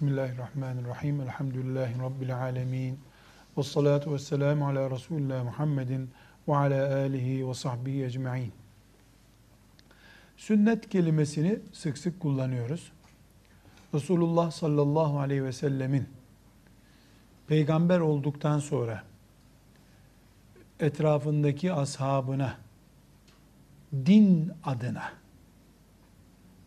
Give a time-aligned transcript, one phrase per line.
[0.00, 1.20] Bismillahirrahmanirrahim.
[1.20, 2.98] Elhamdülillahi Rabbil alemin.
[3.58, 6.10] Ve salatu ve selamu ala Resulullah Muhammedin
[6.48, 8.52] ve ala alihi ve sahbihi ecma'in.
[10.36, 12.92] Sünnet kelimesini sık sık kullanıyoruz.
[13.94, 16.08] Resulullah sallallahu aleyhi ve sellemin
[17.46, 19.02] peygamber olduktan sonra
[20.80, 22.56] etrafındaki ashabına
[23.92, 25.12] din adına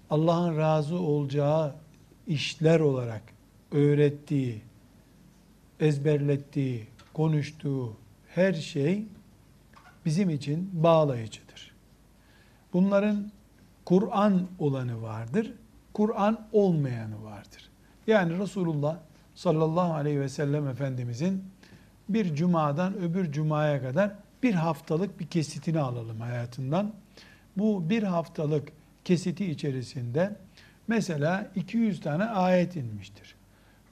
[0.09, 1.82] Allah'ın razı olacağı
[2.27, 3.21] işler olarak
[3.71, 4.61] öğrettiği,
[5.79, 7.93] ezberlettiği, konuştuğu
[8.29, 9.05] her şey
[10.05, 11.73] bizim için bağlayıcıdır.
[12.73, 13.31] Bunların
[13.85, 15.53] Kur'an olanı vardır,
[15.93, 17.69] Kur'an olmayanı vardır.
[18.07, 18.97] Yani Resulullah
[19.35, 21.43] sallallahu aleyhi ve sellem Efendimizin
[22.09, 24.11] bir cumadan öbür cumaya kadar
[24.43, 26.93] bir haftalık bir kesitini alalım hayatından.
[27.57, 28.69] Bu bir haftalık
[29.05, 30.35] kesiti içerisinde
[30.87, 33.35] mesela 200 tane ayet inmiştir.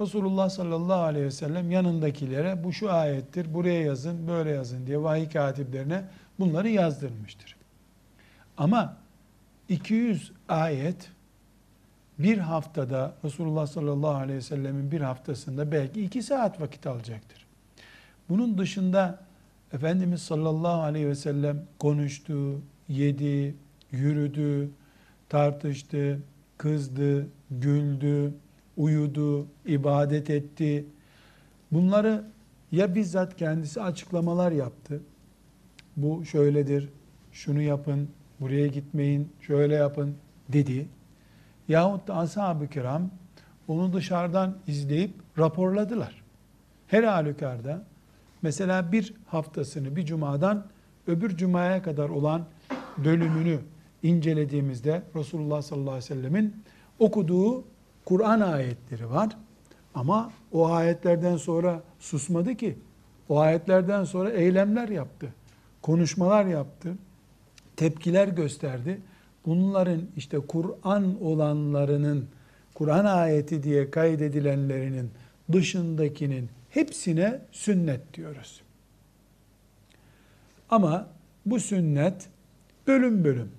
[0.01, 5.29] Resulullah sallallahu aleyhi ve sellem yanındakilere bu şu ayettir, buraya yazın, böyle yazın diye vahiy
[5.29, 6.03] katiplerine
[6.39, 7.55] bunları yazdırmıştır.
[8.57, 8.97] Ama
[9.69, 11.09] 200 ayet
[12.19, 17.45] bir haftada Resulullah sallallahu aleyhi ve sellemin bir haftasında belki iki saat vakit alacaktır.
[18.29, 19.19] Bunun dışında
[19.73, 23.55] Efendimiz sallallahu aleyhi ve sellem konuştu, yedi,
[23.91, 24.69] yürüdü,
[25.29, 26.19] tartıştı,
[26.61, 28.33] kızdı, güldü,
[28.77, 30.85] uyudu, ibadet etti.
[31.71, 32.23] Bunları
[32.71, 35.01] ya bizzat kendisi açıklamalar yaptı.
[35.97, 36.89] Bu şöyledir,
[37.31, 40.15] şunu yapın, buraya gitmeyin, şöyle yapın
[40.49, 40.87] dedi.
[41.67, 43.09] Yahut da ashab-ı kiram
[43.67, 46.23] onu dışarıdan izleyip raporladılar.
[46.87, 47.83] Her halükarda
[48.41, 50.65] mesela bir haftasını bir cumadan
[51.07, 52.45] öbür cumaya kadar olan
[52.97, 53.59] bölümünü
[54.03, 56.55] incelediğimizde Resulullah sallallahu aleyhi ve sellemin
[56.99, 57.63] okuduğu
[58.05, 59.37] Kur'an ayetleri var.
[59.95, 62.77] Ama o ayetlerden sonra susmadı ki.
[63.29, 65.33] O ayetlerden sonra eylemler yaptı.
[65.81, 66.93] Konuşmalar yaptı.
[67.75, 69.01] Tepkiler gösterdi.
[69.45, 72.27] Bunların işte Kur'an olanlarının,
[72.73, 75.11] Kur'an ayeti diye kaydedilenlerinin
[75.51, 78.61] dışındakinin hepsine sünnet diyoruz.
[80.69, 81.07] Ama
[81.45, 82.29] bu sünnet
[82.87, 83.51] bölüm bölüm.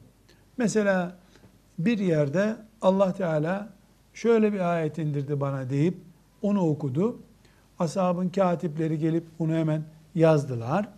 [0.57, 1.17] Mesela
[1.79, 3.69] bir yerde Allah Teala
[4.15, 5.97] şöyle bir ayet indirdi bana deyip
[6.43, 7.19] onu okudu.
[7.79, 9.83] Ashabın katipleri gelip bunu hemen
[10.15, 10.89] yazdılar.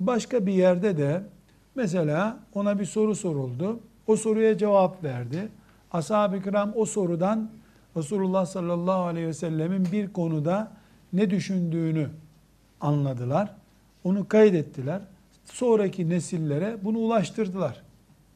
[0.00, 1.22] Başka bir yerde de
[1.74, 3.80] mesela ona bir soru soruldu.
[4.06, 5.48] O soruya cevap verdi.
[5.92, 7.50] Ashab-ı kiram o sorudan
[7.96, 10.72] Resulullah sallallahu aleyhi ve sellemin bir konuda
[11.12, 12.08] ne düşündüğünü
[12.80, 13.54] anladılar.
[14.04, 15.00] Onu kaydettiler.
[15.44, 17.83] Sonraki nesillere bunu ulaştırdılar.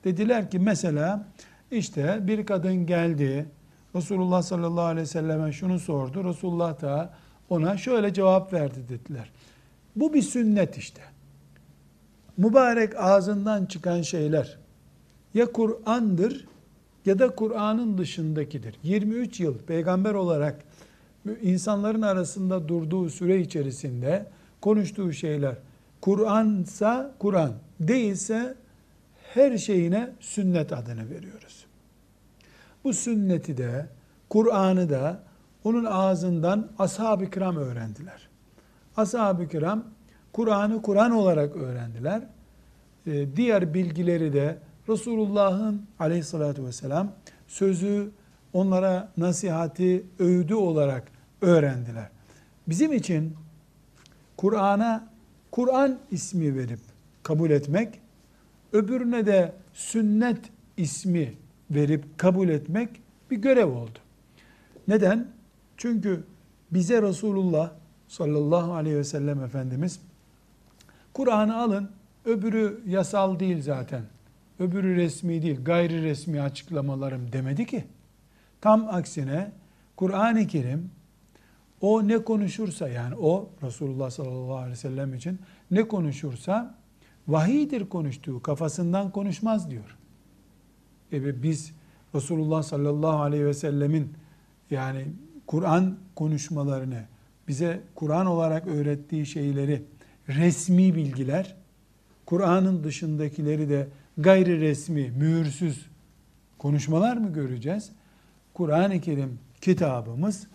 [0.05, 1.25] Dediler ki mesela
[1.71, 3.47] işte bir kadın geldi.
[3.95, 6.25] Resulullah sallallahu aleyhi ve selleme şunu sordu.
[6.25, 7.15] Resulullah da
[7.51, 9.31] ona şöyle cevap verdi dediler.
[9.97, 11.03] Bu bir sünnet işte.
[12.37, 14.59] Mübarek ağzından çıkan şeyler
[15.35, 16.47] ya Kur'an'dır
[17.07, 18.79] ya da Kur'an'ın dışındakidir.
[18.83, 20.65] 23 yıl peygamber olarak
[21.43, 24.27] insanların arasında durduğu süre içerisinde
[24.61, 25.55] konuştuğu şeyler
[26.01, 28.55] Kur'ansa Kur'an değilse
[29.35, 31.67] her şeyine sünnet adını veriyoruz.
[32.85, 33.87] Bu sünneti de,
[34.29, 35.21] Kur'an'ı da
[35.65, 38.29] onun ağzından ashab-ı kiram öğrendiler.
[38.97, 39.85] Ashab-ı kiram
[40.33, 42.23] Kur'an'ı Kur'an olarak öğrendiler.
[43.07, 44.59] Ee, diğer bilgileri de
[44.89, 47.13] Resulullah'ın aleyhissalatü vesselam
[47.49, 48.11] sözü,
[48.53, 52.09] onlara nasihati, öğüdü olarak öğrendiler.
[52.69, 53.37] Bizim için
[54.37, 55.09] Kur'an'a
[55.51, 56.81] Kur'an ismi verip
[57.23, 58.01] kabul etmek
[58.73, 60.41] öbürüne de sünnet
[60.77, 61.35] ismi
[61.71, 62.89] verip kabul etmek
[63.31, 63.99] bir görev oldu.
[64.89, 65.27] Neden?
[65.77, 66.25] Çünkü
[66.71, 67.73] bize Resulullah
[68.09, 70.01] sallallahu aleyhi ve sellem Efendimiz
[71.13, 71.91] Kur'an'ı alın,
[72.25, 74.03] öbürü yasal değil zaten,
[74.59, 77.85] öbürü resmi değil, gayri resmi açıklamalarım demedi ki.
[78.61, 79.53] Tam aksine
[79.97, 80.91] Kur'an-ı Kerim
[81.81, 85.39] o ne konuşursa yani o Resulullah sallallahu aleyhi ve sellem için
[85.71, 86.78] ne konuşursa
[87.29, 89.97] Vahiydir konuştuğu, kafasından konuşmaz diyor.
[91.13, 91.73] E biz
[92.15, 94.13] Resulullah sallallahu aleyhi ve sellemin
[94.71, 95.07] yani
[95.47, 97.05] Kur'an konuşmalarını,
[97.49, 99.83] bize Kur'an olarak öğrettiği şeyleri
[100.29, 101.57] resmi bilgiler,
[102.27, 103.89] Kur'an'ın dışındakileri de
[104.19, 105.87] gayri resmi, mühürsüz
[106.59, 107.93] konuşmalar mı göreceğiz?
[108.55, 110.47] Kur'an-ı Kerim kitabımız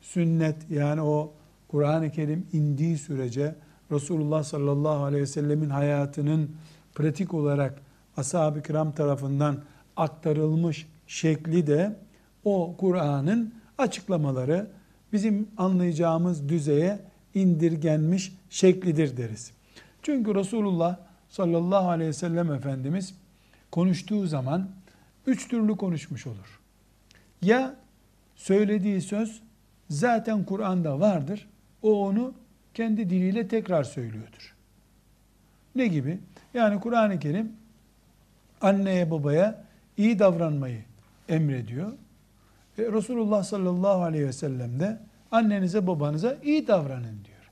[0.00, 1.32] sünnet yani o
[1.68, 3.54] Kur'an-ı Kerim indiği sürece
[3.92, 6.50] Resulullah sallallahu aleyhi ve sellemin hayatının
[6.94, 7.80] pratik olarak
[8.16, 9.58] ashab-ı kiram tarafından
[9.96, 11.96] aktarılmış şekli de
[12.44, 14.70] o Kur'an'ın açıklamaları
[15.12, 17.00] bizim anlayacağımız düzeye
[17.34, 19.52] indirgenmiş şeklidir deriz.
[20.02, 20.96] Çünkü Resulullah
[21.28, 23.14] sallallahu aleyhi ve sellem Efendimiz
[23.70, 24.68] konuştuğu zaman
[25.26, 26.60] üç türlü konuşmuş olur.
[27.42, 27.74] Ya
[28.36, 29.42] söylediği söz
[29.90, 31.48] zaten Kur'an'da vardır.
[31.82, 32.34] O onu
[32.74, 34.54] kendi diliyle tekrar söylüyordur.
[35.74, 36.18] Ne gibi?
[36.54, 37.52] Yani Kur'an-ı Kerim
[38.60, 39.64] anneye babaya
[39.96, 40.84] iyi davranmayı
[41.28, 41.92] emrediyor.
[42.78, 44.98] E, Resulullah sallallahu aleyhi ve sellem de
[45.30, 47.50] annenize babanıza iyi davranın diyor.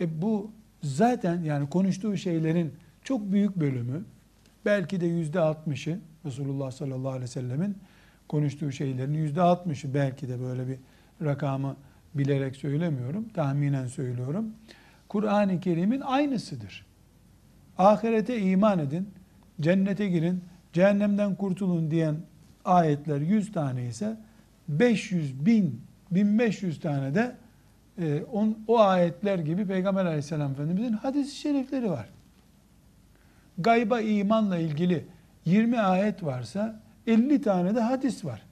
[0.00, 0.50] E bu
[0.82, 2.74] zaten yani konuştuğu şeylerin
[3.04, 4.04] çok büyük bölümü
[4.64, 7.76] belki de yüzde altmışı Resulullah sallallahu aleyhi ve sellemin
[8.28, 10.78] konuştuğu şeylerin yüzde altmışı belki de böyle bir
[11.24, 11.76] rakamı
[12.18, 13.28] bilerek söylemiyorum.
[13.28, 14.50] Tahminen söylüyorum.
[15.08, 16.86] Kur'an-ı Kerim'in aynısıdır.
[17.78, 19.08] Ahirete iman edin,
[19.60, 22.16] cennete girin, cehennemden kurtulun diyen
[22.64, 24.16] ayetler 100 tane ise
[24.68, 25.80] 500 bin,
[26.10, 27.36] 1500 tane de
[27.98, 32.08] e, on, o ayetler gibi Peygamber aleyhisselam efendimizin hadis-i şerifleri var.
[33.58, 35.04] Gayba imanla ilgili
[35.44, 38.42] 20 ayet varsa 50 tane de hadis var.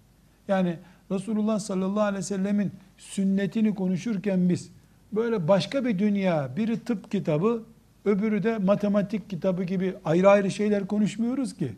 [0.48, 0.78] Yani
[1.10, 4.70] Resulullah sallallahu aleyhi ve sellemin sünnetini konuşurken biz
[5.12, 7.62] böyle başka bir dünya, biri tıp kitabı,
[8.04, 11.72] öbürü de matematik kitabı gibi ayrı ayrı şeyler konuşmuyoruz ki.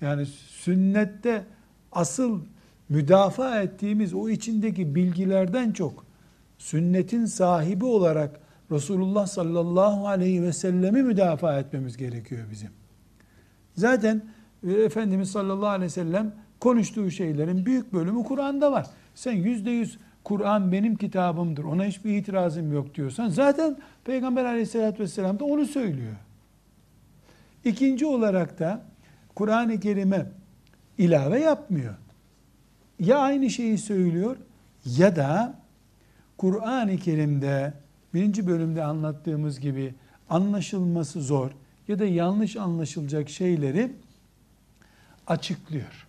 [0.00, 1.44] Yani sünnette
[1.92, 2.40] asıl
[2.88, 6.04] müdafaa ettiğimiz o içindeki bilgilerden çok
[6.58, 8.40] sünnetin sahibi olarak
[8.70, 12.70] Resulullah sallallahu aleyhi ve sellemi müdafaa etmemiz gerekiyor bizim.
[13.76, 14.22] Zaten
[14.66, 18.86] Efendimiz sallallahu aleyhi ve sellem konuştuğu şeylerin büyük bölümü Kur'an'da var.
[19.14, 25.38] Sen yüzde yüz Kur'an benim kitabımdır, ona hiçbir itirazım yok diyorsan zaten Peygamber aleyhissalatü vesselam
[25.38, 26.16] da onu söylüyor.
[27.64, 28.82] İkinci olarak da
[29.34, 30.26] Kur'an-ı Kerim'e
[30.98, 31.94] ilave yapmıyor.
[33.00, 34.36] Ya aynı şeyi söylüyor
[34.96, 35.54] ya da
[36.38, 37.74] Kur'an-ı Kerim'de
[38.14, 39.94] birinci bölümde anlattığımız gibi
[40.30, 41.50] anlaşılması zor
[41.88, 43.92] ya da yanlış anlaşılacak şeyleri
[45.26, 46.06] açıklıyor.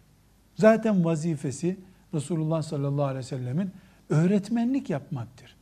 [0.56, 1.78] Zaten vazifesi
[2.14, 3.72] Resulullah sallallahu aleyhi ve sellemin
[4.10, 5.56] öğretmenlik yapmaktır.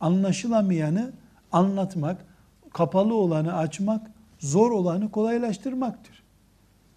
[0.00, 1.12] Anlaşılamayanı
[1.52, 2.24] anlatmak,
[2.72, 6.22] kapalı olanı açmak, zor olanı kolaylaştırmaktır.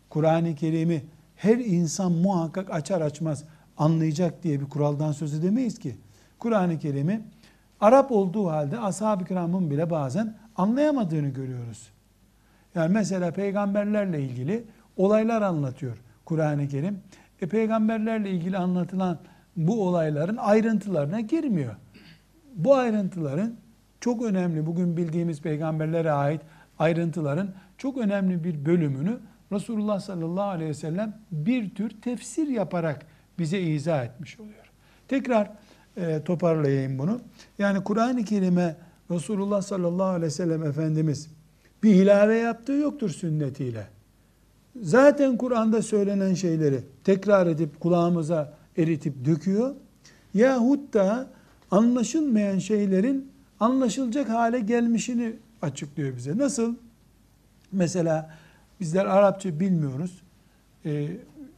[0.09, 1.05] Kur'an-ı Kerim'i
[1.35, 3.43] her insan muhakkak açar açmaz
[3.77, 5.95] anlayacak diye bir kuraldan söz edemeyiz ki.
[6.39, 7.21] Kur'an-ı Kerim'i
[7.81, 11.89] Arap olduğu halde ashab-ı kiramın bile bazen anlayamadığını görüyoruz.
[12.75, 14.63] Yani mesela peygamberlerle ilgili
[14.97, 16.99] olaylar anlatıyor Kur'an-ı Kerim.
[17.45, 19.17] E, peygamberlerle ilgili anlatılan
[19.55, 21.75] bu olayların ayrıntılarına girmiyor.
[22.55, 23.55] Bu ayrıntıların
[24.01, 26.41] çok önemli, bugün bildiğimiz peygamberlere ait
[26.79, 29.17] ayrıntıların çok önemli bir bölümünü
[29.51, 33.05] Resulullah sallallahu aleyhi ve sellem bir tür tefsir yaparak
[33.39, 34.71] bize izah etmiş oluyor.
[35.07, 35.51] Tekrar
[35.97, 37.19] e, toparlayayım bunu.
[37.59, 38.75] Yani Kur'an-ı Kerim'e
[39.11, 41.29] Resulullah sallallahu aleyhi ve sellem Efendimiz
[41.83, 43.94] bir ilave yaptığı yoktur sünnetiyle.
[44.81, 49.75] Zaten Kur'an'da söylenen şeyleri tekrar edip kulağımıza eritip döküyor.
[50.33, 51.27] Yahut da
[51.71, 56.37] anlaşılmayan şeylerin anlaşılacak hale gelmişini açıklıyor bize.
[56.37, 56.75] Nasıl?
[57.71, 58.33] Mesela
[58.79, 60.21] bizler Arapça bilmiyoruz.
[60.85, 61.07] Ee,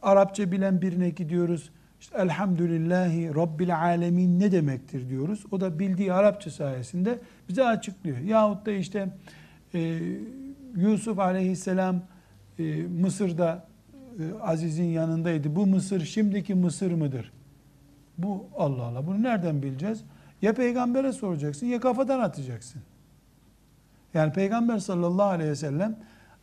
[0.02, 1.70] Arapça bilen birine gidiyoruz.
[2.00, 5.44] İşte elhamdülillahi rabbil alemin ne demektir diyoruz.
[5.50, 8.18] O da bildiği Arapça sayesinde bize açıklıyor.
[8.18, 9.08] Yahut da işte
[9.74, 9.98] e,
[10.76, 12.02] Yusuf aleyhisselam
[12.58, 13.66] e, Mısır'da
[14.18, 15.56] e, Aziz'in yanındaydı.
[15.56, 17.32] Bu Mısır şimdiki Mısır mıdır?
[18.18, 19.06] Bu Allah Allah.
[19.06, 20.04] Bunu nereden bileceğiz?
[20.42, 22.82] Ya peygambere soracaksın ya kafadan atacaksın.
[24.14, 25.96] Yani peygamber sallallahu aleyhi ve sellem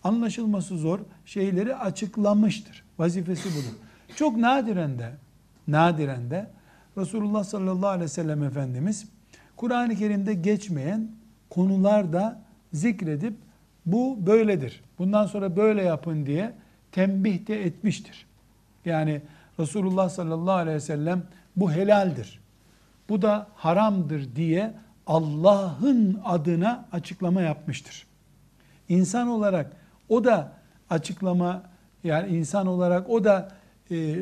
[0.03, 2.83] anlaşılması zor şeyleri açıklamıştır.
[2.97, 3.77] Vazifesi budur.
[4.15, 5.11] Çok nadiren de
[5.67, 6.51] nadiren de
[6.97, 9.09] Resulullah sallallahu aleyhi ve sellem Efendimiz
[9.55, 11.11] Kur'an-ı Kerim'de geçmeyen
[11.49, 12.41] konularda
[12.73, 13.33] zikredip
[13.85, 14.83] bu böyledir.
[14.99, 16.53] Bundan sonra böyle yapın diye
[16.91, 18.25] tembih de etmiştir.
[18.85, 19.21] Yani
[19.59, 21.23] Resulullah sallallahu aleyhi ve sellem
[21.55, 22.39] bu helaldir.
[23.09, 24.73] Bu da haramdır diye
[25.07, 28.07] Allah'ın adına açıklama yapmıştır.
[28.89, 29.71] İnsan olarak
[30.09, 30.51] o da
[30.89, 31.63] açıklama
[32.03, 33.51] yani insan olarak o da
[33.91, 34.15] e,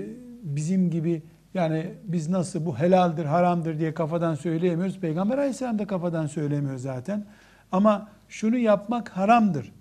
[0.44, 1.22] bizim gibi
[1.54, 5.00] yani biz nasıl bu helaldir, haramdır diye kafadan söyleyemiyoruz.
[5.00, 7.26] Peygamber aleyhisselam da kafadan söylemiyor zaten.
[7.72, 9.72] Ama şunu yapmak haramdır.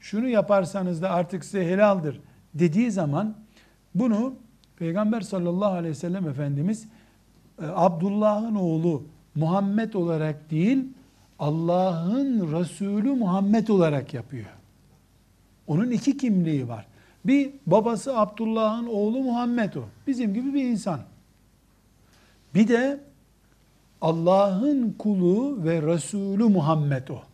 [0.00, 2.20] Şunu yaparsanız da artık size helaldir
[2.54, 3.34] dediği zaman
[3.94, 4.34] bunu
[4.76, 6.88] Peygamber sallallahu aleyhi ve sellem Efendimiz
[7.62, 9.02] e, Abdullah'ın oğlu
[9.34, 10.84] Muhammed olarak değil
[11.38, 14.50] Allah'ın Resulü Muhammed olarak yapıyor.
[15.66, 16.86] Onun iki kimliği var.
[17.24, 19.84] Bir babası Abdullah'ın oğlu Muhammed o.
[20.06, 21.00] Bizim gibi bir insan.
[22.54, 23.00] Bir de
[24.00, 27.29] Allah'ın kulu ve Resulü Muhammed o.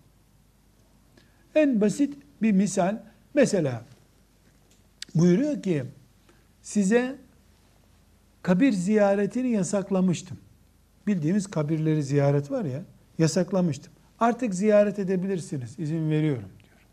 [1.56, 2.98] En basit bir misal.
[3.34, 3.84] Mesela
[5.14, 5.84] buyuruyor ki
[6.62, 7.16] size
[8.42, 10.38] kabir ziyaretini yasaklamıştım.
[11.06, 12.82] Bildiğimiz kabirleri ziyaret var ya
[13.18, 13.92] yasaklamıştım.
[14.18, 15.78] Artık ziyaret edebilirsiniz.
[15.78, 16.86] izin veriyorum diyor.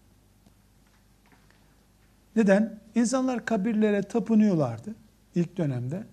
[2.35, 2.79] Neden?
[2.95, 4.95] İnsanlar kabirlere tapınıyorlardı
[5.35, 6.03] ilk dönemde.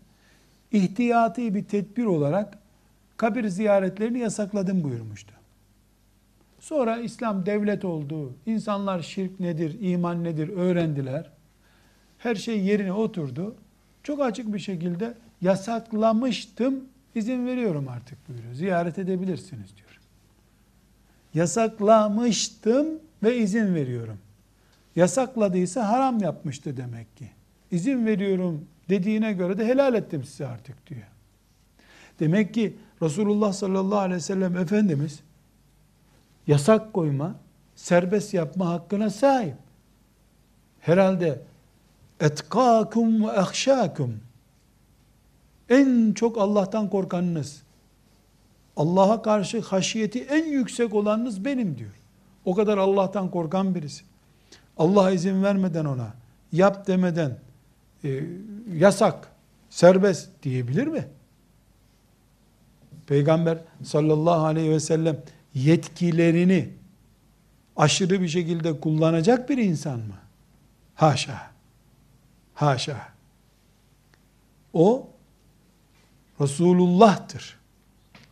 [0.73, 2.59] İhtiyati bir tedbir olarak
[3.17, 5.40] kabir ziyaretlerini yasakladım buyurmuştu.
[6.61, 8.35] Sonra İslam devlet oldu.
[8.47, 11.31] İnsanlar şirk nedir, iman nedir öğrendiler.
[12.19, 13.55] Her şey yerine oturdu.
[14.03, 18.55] Çok açık bir şekilde yasaklamıştım, izin veriyorum artık buyuruyor.
[18.55, 20.01] Ziyaret edebilirsiniz diyor.
[21.35, 22.87] Yasaklamıştım
[23.23, 24.19] ve izin veriyorum.
[24.97, 27.31] Yasakladıysa haram yapmıştı demek ki.
[27.71, 31.07] İzin veriyorum dediğine göre de helal ettim size artık diyor.
[32.21, 35.21] Demek ki Resulullah sallallahu aleyhi ve sellem Efendimiz
[36.47, 37.35] yasak koyma,
[37.77, 39.55] serbest yapma hakkına sahip.
[40.81, 41.43] Herhalde
[42.21, 44.21] etkâkum ve ehşâkum
[45.69, 47.63] en çok Allah'tan korkanınız,
[48.77, 51.91] Allah'a karşı haşiyeti en yüksek olanınız benim diyor.
[52.45, 54.05] O kadar Allah'tan korkan birisi.
[54.77, 56.15] Allah izin vermeden ona,
[56.53, 57.39] yap demeden,
[58.05, 58.25] e,
[58.75, 59.29] yasak,
[59.71, 61.09] serbest diyebilir mi?
[63.07, 65.23] Peygamber sallallahu aleyhi ve sellem
[65.55, 66.69] yetkilerini
[67.77, 70.15] aşırı bir şekilde kullanacak bir insan mı?
[70.95, 71.51] Haşa.
[72.55, 73.09] Haşa.
[74.73, 75.09] O
[76.41, 77.59] Resulullah'tır.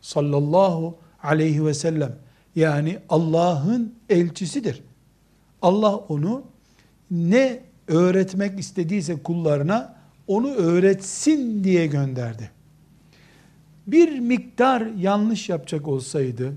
[0.01, 2.15] Sallallahu aleyhi ve sellem.
[2.55, 4.83] Yani Allah'ın elçisidir.
[5.61, 6.43] Allah onu
[7.11, 9.95] ne öğretmek istediyse kullarına
[10.27, 12.51] onu öğretsin diye gönderdi.
[13.87, 16.53] Bir miktar yanlış yapacak olsaydı,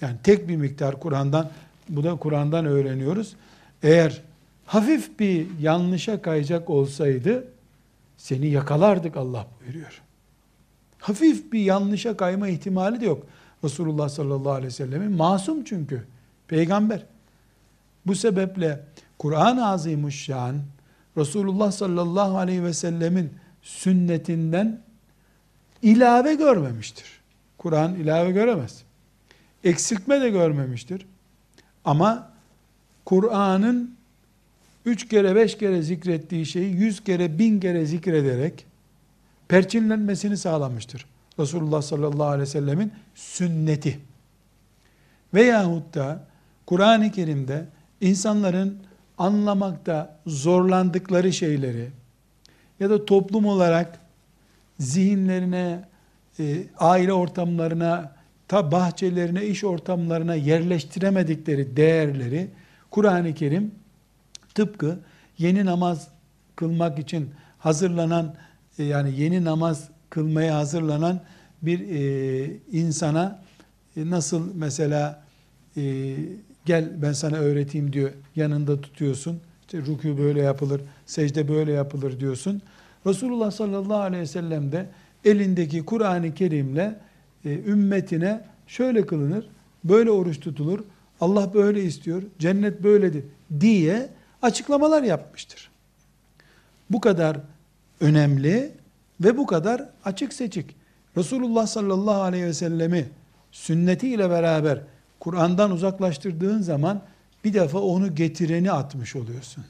[0.00, 1.50] yani tek bir miktar Kur'an'dan,
[1.88, 3.36] bu da Kur'an'dan öğreniyoruz.
[3.82, 4.22] Eğer
[4.66, 7.44] hafif bir yanlışa kayacak olsaydı,
[8.16, 10.02] seni yakalardık Allah buyuruyor.
[10.98, 13.26] Hafif bir yanlışa kayma ihtimali de yok.
[13.64, 16.04] Resulullah sallallahu aleyhi ve sellemin masum çünkü.
[16.48, 17.02] Peygamber.
[18.06, 18.84] Bu sebeple
[19.18, 20.56] Kur'an-ı Azimuşşan
[21.16, 23.30] Resulullah sallallahu aleyhi ve sellemin
[23.62, 24.80] sünnetinden
[25.82, 27.20] ilave görmemiştir.
[27.58, 28.82] Kur'an ilave göremez.
[29.64, 31.06] Eksiltme de görmemiştir.
[31.84, 32.30] Ama
[33.04, 33.94] Kur'an'ın
[34.84, 38.66] üç kere beş kere zikrettiği şeyi yüz kere bin kere zikrederek
[39.48, 41.06] perçinlenmesini sağlamıştır.
[41.38, 44.00] Resulullah sallallahu aleyhi ve sellemin sünneti.
[45.34, 46.24] Veyahut da
[46.66, 47.64] Kur'an-ı Kerim'de
[48.00, 48.78] insanların
[49.18, 51.90] anlamakta zorlandıkları şeyleri
[52.80, 53.98] ya da toplum olarak
[54.78, 55.84] zihinlerine,
[56.38, 58.12] e, aile ortamlarına,
[58.50, 62.50] ta bahçelerine, iş ortamlarına yerleştiremedikleri değerleri
[62.90, 63.70] Kur'an-ı Kerim
[64.54, 64.98] tıpkı
[65.38, 66.08] yeni namaz
[66.56, 68.34] kılmak için hazırlanan
[68.78, 71.20] e, yani yeni namaz kılmaya hazırlanan
[71.62, 73.42] bir e, insana
[73.96, 75.22] e, nasıl mesela
[75.76, 76.14] e,
[76.64, 79.40] gel ben sana öğreteyim diyor yanında tutuyorsun.
[79.60, 82.62] İşte rükû böyle yapılır, secde böyle yapılır diyorsun.
[83.06, 84.86] Resulullah sallallahu aleyhi ve sellem de
[85.24, 86.94] elindeki Kur'an-ı Kerim'le
[87.44, 89.48] e, ümmetine şöyle kılınır,
[89.84, 90.80] böyle oruç tutulur,
[91.20, 93.24] Allah böyle istiyor, cennet böyledir
[93.60, 94.08] diye
[94.42, 95.70] açıklamalar yapmıştır.
[96.90, 97.36] Bu kadar
[98.00, 98.72] önemli
[99.20, 100.76] ve bu kadar açık seçik.
[101.16, 103.08] Resulullah sallallahu aleyhi ve sellemi
[103.52, 104.80] sünnetiyle beraber
[105.20, 107.02] Kur'an'dan uzaklaştırdığın zaman
[107.44, 109.64] bir defa onu getireni atmış oluyorsun.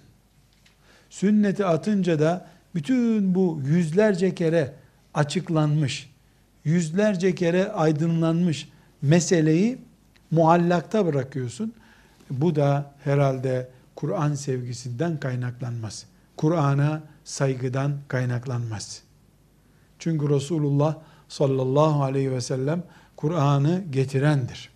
[1.10, 4.72] Sünneti atınca da bütün bu yüzlerce kere
[5.14, 6.10] açıklanmış,
[6.64, 8.68] yüzlerce kere aydınlanmış
[9.02, 9.78] meseleyi
[10.30, 11.74] muallakta bırakıyorsun.
[12.30, 16.06] Bu da herhalde Kur'an sevgisinden kaynaklanmaz.
[16.36, 19.02] Kur'an'a saygıdan kaynaklanmaz.
[19.98, 20.96] Çünkü Resulullah
[21.28, 22.82] sallallahu aleyhi ve sellem
[23.16, 24.70] Kur'an'ı getirendir.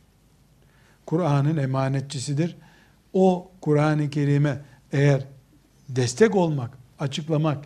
[1.07, 2.57] Kur'an'ın emanetçisidir.
[3.13, 4.61] O Kur'an-ı Kerim'e
[4.93, 5.25] eğer
[5.89, 7.65] destek olmak, açıklamak,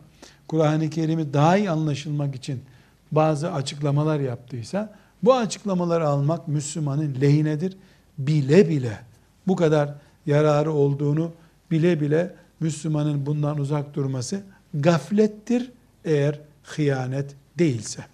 [0.49, 2.63] Kur'an-ı Kerim'i daha iyi anlaşılmak için
[3.13, 7.77] bazı açıklamalar yaptıysa, bu açıklamaları almak Müslümanın lehinedir.
[8.19, 8.99] Bile bile
[9.47, 9.95] bu kadar
[10.27, 11.33] yararı olduğunu
[11.71, 14.43] bile bile Müslümanın bundan uzak durması
[14.75, 15.71] gaflettir
[16.05, 18.05] eğer hıyanet değilse.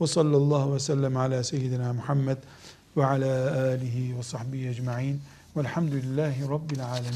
[0.00, 2.36] Ve sallallahu ve sellem ala seyyidina Muhammed
[2.96, 5.20] ve ala alihi ve sahbihi ecma'in
[5.56, 7.08] velhamdülillahi rabbil alemin.